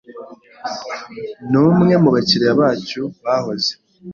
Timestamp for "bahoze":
3.23-3.71